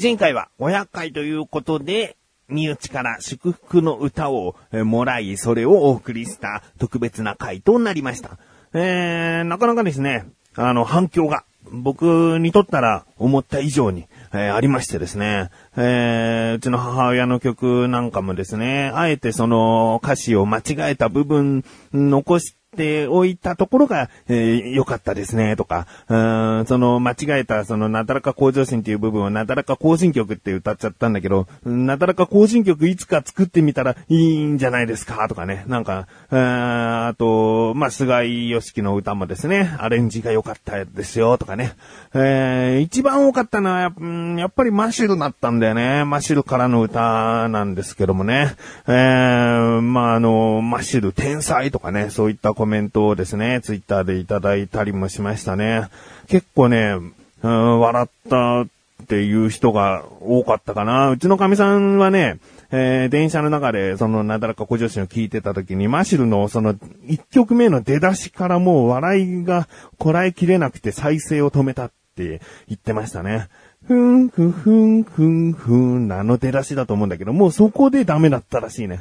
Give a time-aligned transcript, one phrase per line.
[0.00, 2.16] 前回は500回ということで、
[2.48, 4.54] 身内から祝福の歌を
[4.84, 8.38] もらい、それをお送りした特別な回となりました。
[8.74, 11.42] えー、なかなかですね、あの、反響が
[11.72, 26.16] 僕にとったら思った以上に、えー、ありましてですね、えー、うちの母親の曲なんかもですね、あえてその歌詞を間違えた部分残しておいたところが、えー、良かったですね、とか、う
[26.62, 35.64] ん、その間違えた、そのなだらか向上心っていう部分をなだらか更新曲って歌っちゃったんだけど、なだらか更新曲いつか作ってみたらいいんじゃないですか、とかね。
[35.66, 41.72] なんか、あと、まあ、菅井良樹の歌もですね、アレンジが良かったですよ、とかね。
[42.14, 43.92] えー、一番多かったのはや、
[44.38, 46.04] やっぱりマシルだったんだよね。
[46.04, 48.54] マシルからの歌なんですけどもね。
[48.86, 55.88] えー、まあ、あの、マシル天才とかね、そういったコメメントをですね、ツイッターでいただいたりもしましたね。
[56.28, 56.96] 結構ね、
[57.42, 58.66] うん、笑ったっ
[59.08, 61.10] ていう人が多かったかな。
[61.10, 62.38] うちの神さんはね、
[62.70, 66.74] えー、電車の中で、その、なだらか小女子を聞いてた時に、マシルの、その、
[67.06, 73.48] 一曲目の出だしからもう笑いがこらえきれなくて再生を止めたって言ってましたね。
[73.86, 79.00] ふん、ふん、ふん、ふん、ふん、あの出だしだと思うんだけど、もうそこでダメだったらしいね。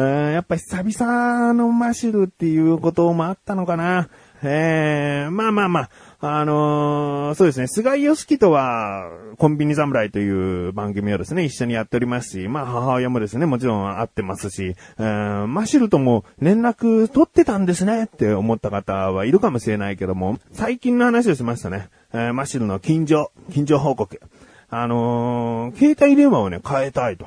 [0.00, 4.08] やっぱ久々のマシルっていうこともあったのかな。
[4.46, 21.88] えー、まあまあまあ、あのー、そうですね、菅井良樹とは、コンビニ侍という番組をですね、一緒にやっておりますし、まあ母親もですね、もちろん会ってますし、えー、マシルとも連絡取ってたんですねって思った方はいるかもしれないけども、最近の話をしましたね。
[22.12, 24.20] えー、マシルの近所、近所報告。
[24.68, 27.26] あのー、携帯電話をね、変えたいと。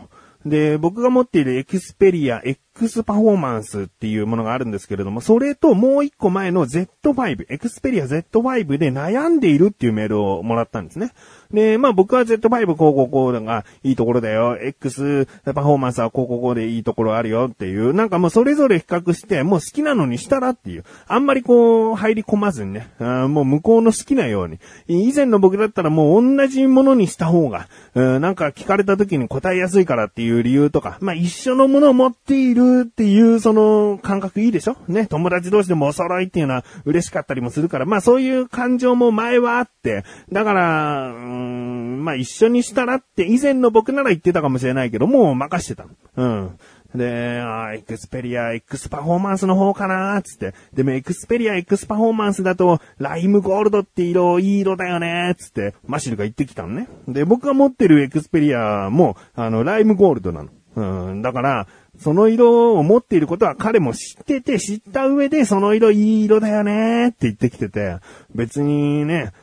[0.50, 11.12] で、僕が持っているエクスペリア X パフォーマンスっていうものがあるんですけれども、それともう一個前の Z5、エクスペリア Z5 で悩んでいるっていうメールをもらったんですね。
[11.52, 14.58] で、まあ僕は Z5 こうこうこうがいいところだよ。
[14.62, 17.47] X パフォーマンスはこうこうこうでいいところあるよ。
[17.52, 20.84] っていう、なんかもうそれぞれ比較して、もう好きなのにしたらっていう。
[21.08, 24.59] あんまりこう入り込まずにね、あもう向こうの好きなように。
[24.88, 34.78] 以前の僕だったらもう同じものにした方が、なんか聞かれた時に答えやすいからっていう理由とか、まあ一緒のものを持っているっていうその感覚いいでしょ？
[34.88, 45.86] ね、友達同士でもお揃いっていうのは嬉しかったりもするから、まあそういう感情も前はあって、だから、ん、んまあ一緒にしたらって以前の僕なら言ってたかもしれないけど、もう任してた。
[46.16, 46.58] うん。
[46.96, 50.53] で、あエクスペリア X パフォーマンスの方かなつって。
[50.74, 56.88] でもエクスペリア X パフォーマンスだと、ライムゴールドって色、いい色だよねつって、マシルが言ってきたのね。
[57.08, 60.50] で、僕が持ってるエクスペリアも、あの、ライムゴールドなの。
[60.76, 61.68] うん、だから、
[62.00, 67.97] その色を持っていることは彼も知ってて、知った上でその色いい色だよねって言ってきてて、
[68.36, 69.34] 別にね、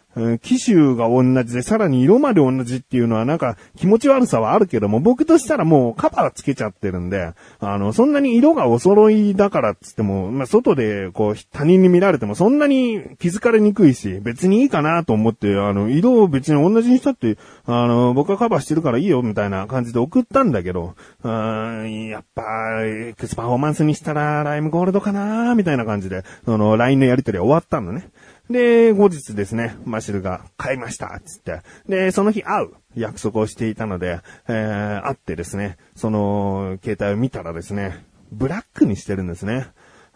[0.42, 17.36] 機種が同じで、さらに色まで同じっていうのはなんか気持ち悪さはあるけども、僕としたらもうカバーつけちゃってるんで、あの、そんなに色がお揃いだからっつっても、まあ、外でこう他人に見られてもそんなに気づかれにくいし、別にいいかなと思って、あの、色を別に同じにしたって、
[17.66, 22.42] あの、僕はカバーしてるからいいよみたいな感じで送ったんだけど、うんやっぱ、
[22.84, 28.08] エクスパフォーマンスにしたらライムゴールドかなみたいな感じで、その LINE のやりとり終わったのね。
[28.50, 31.60] で、後日ですね、マシルが買いましたつって。
[31.88, 39.68] で、その日会う約束をしていたので、えー、会ってですね、その、携帯を見たらですね、ブラックにしてるんですね。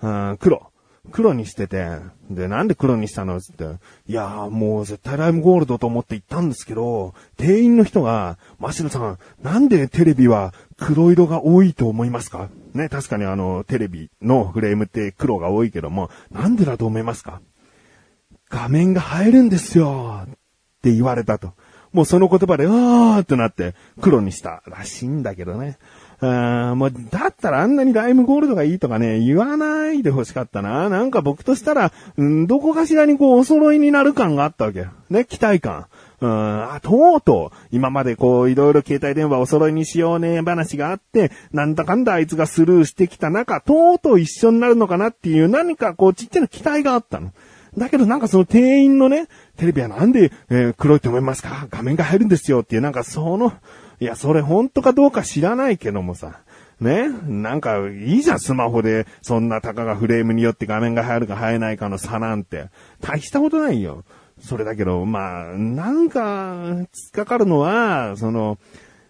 [0.02, 0.70] うん、黒。
[1.10, 1.88] 黒にしてて、
[2.30, 3.40] で、なんで黒にしたの？
[3.40, 3.64] つって、
[4.06, 12.50] いやーもう絶対ライムゴールドと思って行ったんですけど、店員の人が、マシルさん、なんでテレビは黒色が多いと思いますか？
[12.74, 17.40] ね、確かにあの、テレビのフレームって黒が多いけども、なんでだと思いますか？
[18.50, 20.28] 画面が映えるんですよっ
[20.82, 21.52] て言われたと。
[21.92, 25.78] もうその言葉で、あーってなって黒にしたらしいんだけどね。
[26.20, 30.88] あもう、だったらあんなにライムゴールドがいいとかね、言わないで欲しかったな。
[30.88, 34.86] なんか僕としたら、うん、どこかしらにこうお揃いになる感があったわけ。
[35.10, 35.86] ね、期待感。
[36.20, 47.30] うん、あ、とうとう、今までこう、いろいろ携帯電話お揃いにしようね、話があって、なんだかんだあいつがスルーしてきた中、とうとう一緒になるのかなっていう、何かこう、ちっちゃな期待があったの。
[47.78, 51.66] だけどなんかその店員のね、テレビはなんで、えー、黒いと思いますか？
[51.70, 53.52] 画面が入るんですよっていう、なんかその、
[54.00, 56.40] いや、それ本当かどうか知らないけどもさ。
[56.80, 57.08] ね？
[57.26, 62.66] なんか、いいじゃん、スマホで、そんなたかがフレームによって画面が入るか入らないかの差なんて。
[63.00, 64.04] 大したことないよ。
[64.40, 68.58] それだけど、まあ、なんか、突っかかるのは、その、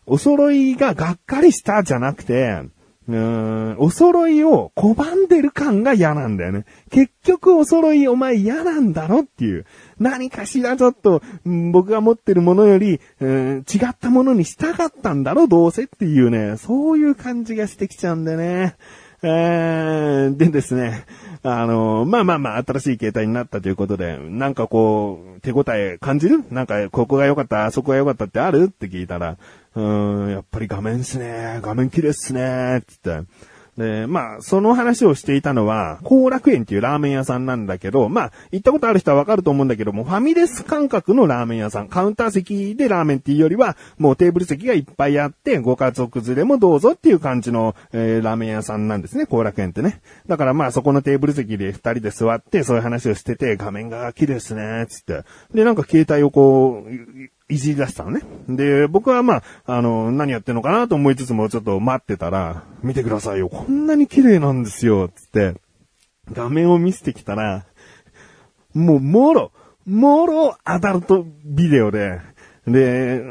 [0.06, 2.62] お揃いががっかりしたじゃなくて、
[3.08, 6.66] うん、お揃いを拒んでる感が嫌なんだよね。
[6.90, 9.64] 結局お揃いお前嫌なんだろっていう。
[9.98, 18.76] 何かしらちょっと、うん僕が持ってるものより、うん違ったものにしたかったんだろどうせっていうね、そういう感じがしてきちゃうんだよね。
[19.22, 21.04] えー、でですね、
[21.42, 26.44] あの、まあまあまあ、新しい携帯になったということで、なんかこう、手応え感じる？
[26.50, 28.64] なんか、ここが良かった、あそこが良かったってある？
[28.64, 29.36] って聞いたら、
[29.74, 33.22] うん、やっぱり画面っすね、画面綺麗っすね、つって。
[33.78, 50.00] で、まあ、その話をしていたのは、後楽園っていうラーメン屋さんなんだけど、まあ、行ったことある人はわかると思うんだけども、ファミレス感覚のラーメン屋さん、カウンター席でラーメンっていうよりは、もうテーブル席がいっぱいあって、ご家族連れもどうぞっていう感じの、えーラーメン屋さんなんですね、後楽園ってね。
[50.26, 55.24] だからまあ、そこのテーブル席で二人で座って、そういう話をしてて、画面が綺麗ですね、つって。
[55.52, 58.22] で、なんか携帯をこう、いじり出したのね。
[58.48, 65.54] で、僕はまあ、あの、何やってんのかなと思いつつもちょっと待ってたら、見てくださいよ、こんなに綺麗なんですよ、つって、
[66.32, 67.64] 画面を見せてきたら、
[68.74, 69.52] もう、もろ、
[69.86, 72.20] もろアダルトビデオで、
[72.66, 73.22] で、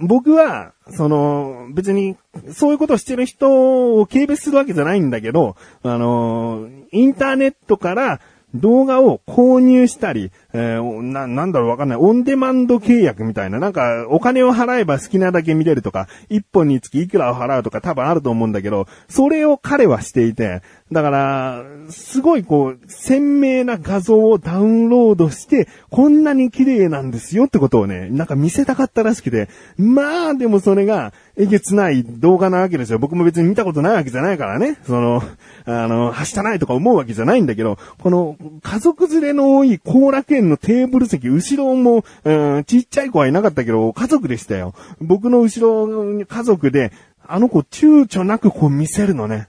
[0.00, 2.16] 僕は、その、別に、
[2.52, 8.20] そういうことをしてる人を軽蔑するわけじゃないんだけど、あの、インターネットから
[8.54, 11.98] 動画を購入したり、えーな、なんだろうわかんない。
[11.98, 13.58] オンデマンド契約みたいな。
[13.58, 20.62] なんか、お金を払えば好きなだけ見れるとか、一本につきいくらを払うとか多分あると思うんだけど、それを彼はしていて、
[20.92, 32.98] だから、すごいこう、鮮明な画像をダウンロードして、こんなに綺麗なんですよってことをね、なんか見せたかったらしくて、まあでもそれが、えげつない動画なわけですよ。
[32.98, 34.78] 僕も別に見たことないわけじゃないからね。
[34.84, 35.22] その、
[35.64, 44.74] あの、はしたないとか思うわけじゃないんだけど、この、家族連れの多い後楽園のテーブル席、後ろも、うん、ちっちゃい子はいなかったけど、家族でしたよ。
[45.00, 46.92] 僕の後ろに家族で、
[47.26, 49.48] あの子躊躇なくこう見せるのね。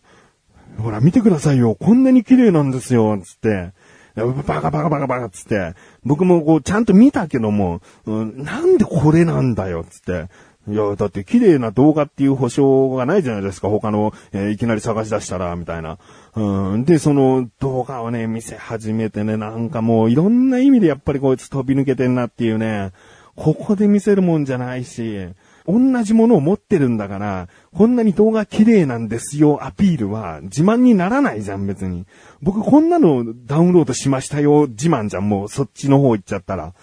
[0.77, 1.75] ほら、見てくださいよ。
[1.75, 3.19] こんなに綺麗なんですよ。
[3.23, 3.71] つって。
[4.15, 5.73] バカバカバカバカつって。
[6.03, 9.85] 僕もこう、ちゃんと見たけども、うん、なんでこれなんだよ。
[9.89, 10.27] つって。
[10.67, 13.69] いや、だって綺麗な動画っていう保証がないじゃないですか。
[13.69, 15.97] 他の、えーいきなり探し出したら、みたいな。
[16.35, 16.85] うん。
[16.85, 22.91] で、その動画をね、見せ始めてね、なんかもういろんな意味でやっぱりこいつ飛び抜けてんなっていうね。
[23.35, 25.29] ここで見せるもんじゃないし、
[25.67, 32.05] 同じものを持ってるんだから、こんなに動画綺麗なんですよアピールは自慢にならないじゃん別に。
[32.41, 36.73] 僕こんなのダウンロードしましたよ自慢じゃんもうそっちの方行っちゃったら。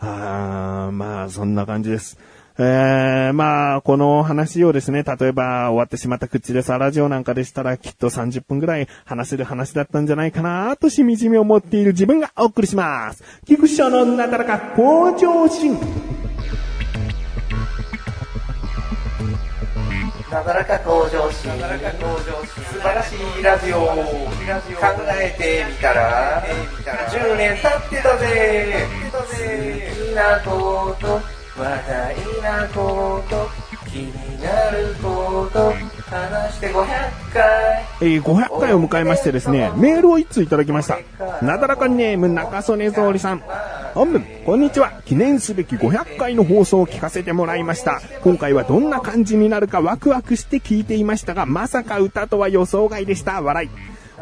[0.00, 2.18] あーまあそんな感じです。
[2.60, 13.22] えー、まあ、この話をですね、例えば終わってしまった口でさラジオなんかでしたらきっと30分くらい話せる話だったんじゃないかなとしみじみ思っている自分がお送りします。
[13.46, 15.78] 菊池賞のなだらか向上心。
[20.32, 21.50] なだらか向上心。
[21.60, 22.64] なだらか向上心。
[22.64, 23.78] 素晴らしいラジオ。
[23.78, 23.86] 考
[25.12, 26.42] えてみたら、
[27.08, 28.86] 10年経ってたぜ。
[29.12, 33.48] 好きなこと、話題なこと、
[33.90, 35.72] 気になること、
[36.08, 36.86] 話して500
[37.32, 37.84] 回。
[38.00, 40.98] えー500回を迎えましてですね、メールを一通いただきました。
[41.44, 43.42] なだらかネーム中曽根総理さん。
[43.94, 44.92] 本文、こんにちは。
[45.04, 48.00] 記念すべき500回の放送を聞かせてもらいました。
[48.22, 53.42] 今回はどんな感じになるかワクワクして聞いていましたが、まさか歌とは予想外でした。
[53.42, 53.70] 笑い。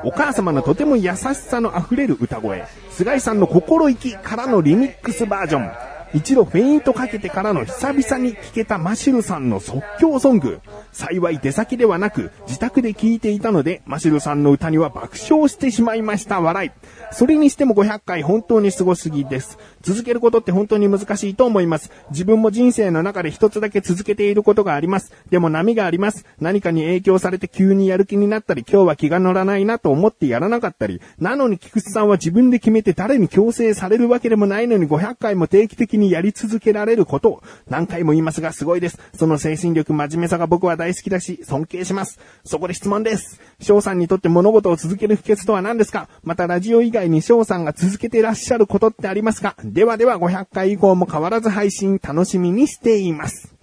[0.04, 2.64] お母様のとても優しさの溢れる歌声。
[2.90, 5.85] 菅井さんの心意気からのリミックスバージョン。
[6.16, 10.60] 一度フェイントかけてからの久々に聴けたマシルさんの即興ソング。
[10.90, 16.40] 幸い出先ではなく自宅で聴いていたので、マシルさんの歌には爆笑してしまいました。
[16.40, 16.70] 笑い。
[17.12, 19.58] それにしても500回本当にすごすぎです。
[19.82, 21.90] 続けることって本当に難しいと思います。
[22.10, 25.12] 自分も人生の中で一つだけ続けていることがあります。
[25.28, 26.24] でも波があります。
[26.40, 38.98] 何かに影響されて急にやる気になったり、今日は気が乗らないなと思ってやらなかったり、なのに菊池さんは自分で決めて誰に強制されるわけでもないのに500回も定期的にやり続けられることを何回も言いますがすごいです。
[39.16, 42.18] その精神力、真面目さが僕は大好きだし、尊敬します。
[42.44, 43.40] そこで質問です。
[43.60, 46.08] 翔さんにとって物事を続ける秘訣とは何ですか？
[46.22, 49.56] またラジオ以外に翔さんが続けていらっしゃることってありますか？
[49.64, 53.54] ではでは500回以降も変わらず配信楽しみにしています。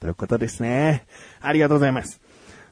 [0.00, 1.06] ということですね。
[1.40, 2.20] ありがとうございます。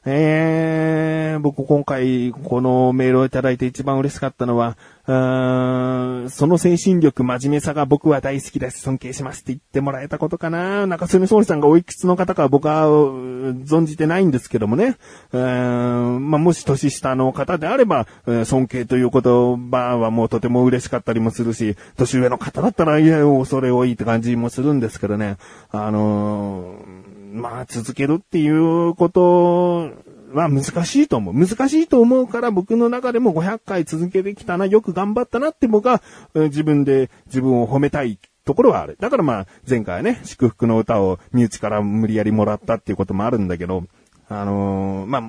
[0.04, 8.80] えー、僕今回このメールをいただいて一番嬉しかったのは、うんその精神力、真面目さが僕は大好きです。
[8.80, 10.86] 尊敬しますって言ってもらえたことかな。
[10.86, 14.96] 中曽根総理さんがおいくつの方か僕は存じてないんですけどもね。
[15.32, 18.06] うんまあ、もし年下の方であれば、
[18.44, 25.36] 尊敬という言葉はもうとても嬉しかったりもするし、年上の方だったら、いや、恐れ多いって感じもするんですけどね。
[25.70, 27.01] あのー
[27.32, 29.90] まあ、続けるっていうこと
[30.34, 31.34] は難しいと思う。
[31.34, 36.02] 難しいと思うから僕の中でも500回続けてきたな、よく頑張ったなって僕は
[36.34, 38.96] 自分で自分を褒めたいところはある。
[39.00, 43.84] だからまあ前回ね、祝福の歌を身内から無理やりもらったっていうこともあるんだけど、
[44.28, 45.22] あのー、まあ、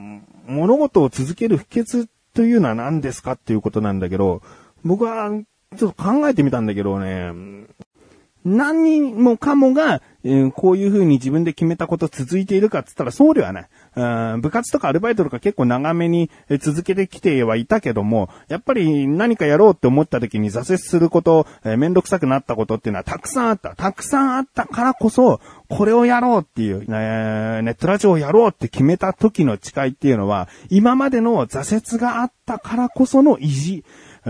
[0.45, 4.41] 物事を続ける秘訣というのは何ですかっていうことなんだけど、
[4.83, 5.29] 僕は
[5.77, 7.31] ちょっと考えてみたんだけどね、
[8.45, 13.67] 何人もかもが、えー、こういう風に自分で決めたこと続いているかって言ったらそうではない。
[14.41, 23.75] 部活とかアルバイトとか結構長めに続けてきてはいたけども、やっぱり何かやろうって思った時に挫折すること、えー、めんどくさくなったことっていうのはたくさんあった。
[23.75, 33.83] たくさんあったからこそ、これをやろうっていう、えー、ネットラジオをやろうって決めた時の誓いっていうのは、今までの挫折があったからこその意地。
[34.25, 34.29] え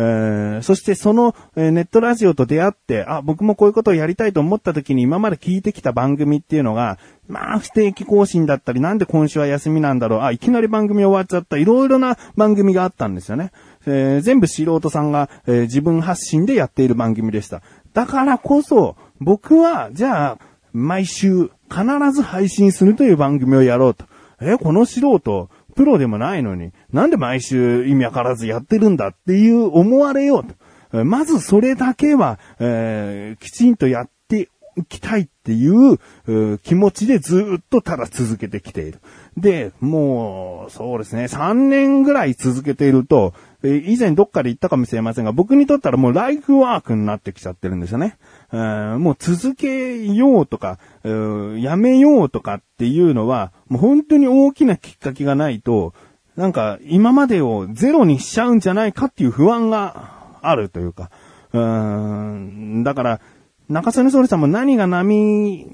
[0.59, 6.97] ー、そしてその、え、ネットラジオと出会って、あ、僕もこういうことをやりたいと思った時に今まで聞いてきた番組っていうのが、
[7.27, 13.51] まあ、不定期更新だったり、なんで今週は休みなんだろう、あ、いきなり番組終わっちゃった、いろいろな番組があったんですよね。
[13.85, 17.61] えー、全部素人さんが、えー、自分発信でやっている番組でした。
[17.93, 20.37] だからこそ、僕は、じゃあ、
[20.73, 24.05] 毎週、必ず配信するという番組をやろうと。
[24.41, 31.03] え、この素人、プロでもないのに、なんで毎週意味わからずやってるんだっていう思われようと。
[31.03, 38.99] まずそれだけは、えー、きちんとやっていきたいっていう気持ちでずっとただ続けてきている。
[39.37, 48.17] で、もう、そうですね、3年ぐらい続けていると、え以前どっかで言ったかもしれませんが、僕にとったらもうライフワークになってきちゃってるんですよね。
[48.51, 55.93] もう続けようとか、やめようとかっていうのは、もう本当に大きなきっかけがないと、
[56.35, 61.09] なんか今までをゼロにしちゃうんじゃないかっていう不安があるというか、
[61.53, 63.21] うーん、だから、
[63.69, 65.65] 中曽根総理さんも何が波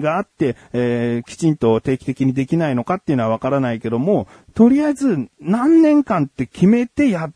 [0.00, 7.32] があって、えー、きちんと定期的にできないのかっていうのはわからないけども、とりあえず何年間って決めてやっ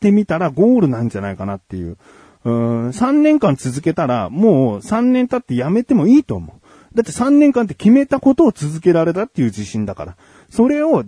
[0.00, 1.96] てみたらゴールなんじゃないかなっていう。
[2.44, 6.64] うん、3年間続けたら、もう3年経ってやめてもいいと思う。
[6.94, 10.16] だって3年間って決めたことを続けられたっていう自信だから。
[10.50, 11.04] それを、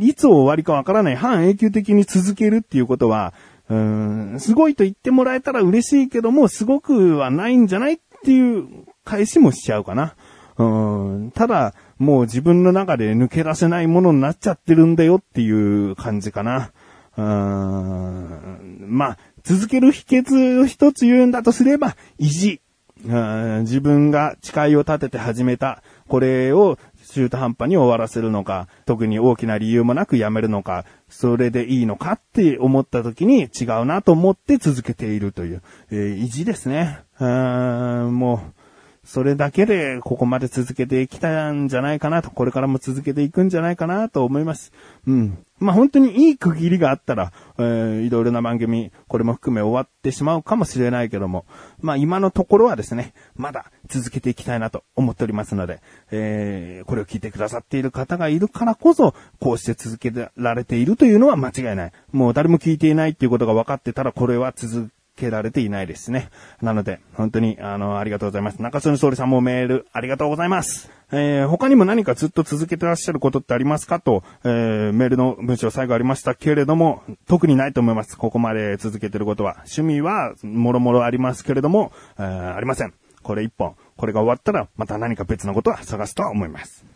[0.00, 3.34] いつ終わりかわからない半永久的に続けるっていうことは、
[3.68, 10.14] うん、すごいと言ってもらえたら嬉しいけども、すごくはないんじゃないっていう返しもしちゃうかな。
[10.58, 16.72] うん、ただ、もう自分の中で抜け出せないものになっちゃってるんだよっていう感じかな。
[17.16, 22.60] うん、まあ、続ける秘訣を一つ言うんだとすれば、意地。
[23.04, 26.78] 自分が誓いを立てて始めた、これを
[27.10, 37.00] 中途半端に終わらせるのか、特に大きな理由もなくやめるのか、それでいいのかって思った時に違うなと思って続けているという、えー、意地ですね。
[37.18, 38.61] もう、
[39.04, 44.72] それだけでここまで続けていきたんじゃないかなと、これからも続けていくんじゃないかなと思います。
[45.08, 45.44] うん。
[45.58, 51.46] まあ、本当にいい区切りがあったら、えー、いろいろな番組、これも含め終わってしまうかもしれないけども、
[51.80, 55.80] まあ、今のところはですね、まだ続けていきたいなと思っておりますので、
[56.12, 61.92] えー、これを聞いてくださっている方がいるからこそ、こうして続けられているというのは間違いない。
[62.12, 64.90] もう誰も聞いていないっていうことが分かってたら、これは続
[65.22, 66.30] けられていないですね。
[66.60, 68.60] なので、本当に、あの、ありがとうございます。
[68.60, 70.90] 中曽総理さんもメール、ありがとうございます。
[71.12, 78.16] えー、他にも何かずっと続けてらっしゃることってありますかと、えー、メールの文章最後ありましたけれども、特にないと思います。
[78.16, 79.64] ここまで続けてることは。
[79.64, 82.94] 趣味は、もろもろありますけれども、えー、ありません。
[83.22, 83.74] これ一本。
[83.96, 86.91] これが終わったら、また何か別のことは探すとは思います。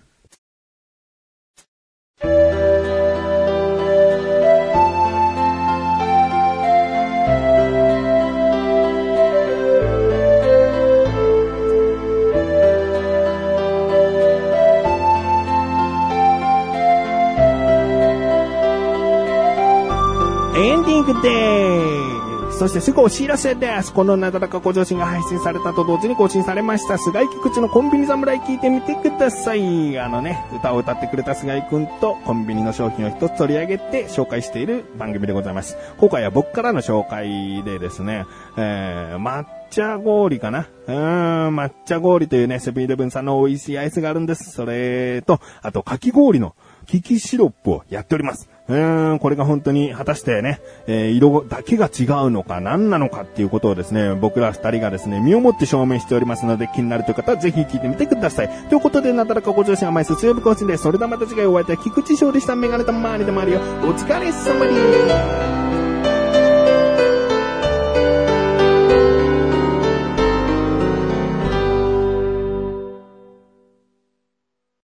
[20.58, 22.58] エンディングでーす。
[22.60, 23.92] そしてすぐお知らせです。
[23.92, 29.98] このなだらか向上心が配信されたと同時に更新されました、菅井菊池のコンビニ侍聞いてみてください。
[29.98, 35.76] あのね、歌を歌ってくれた菅井くんとコンビニの商品を一つ取り上げて紹介している番組でございます。
[35.98, 38.24] 今回は僕からの紹介でですね、
[38.56, 40.60] えー、抹茶氷かな？
[40.86, 44.52] うーん、抹茶氷というね、セブンイレブンさんの美味しいアイスがあるんです。
[44.52, 46.54] それと、あと、かき氷の
[46.86, 48.48] キキシロップをやっております。
[48.68, 58.48] うーん、これが本当に果たしてね、えー、色だけが違うのか何なのかっていうことをですね、僕ら二人がですね、身をもって証明しておりますので、気になるという方はぜひ聞いてみてください。
[58.68, 63.60] ということで、なだらかご調子甘いす強火更新で、それではまた次回お会いいたい菊池翔でしたメガネたまわりでもあるよ。
[63.60, 63.62] お
[63.92, 65.65] 疲れ様に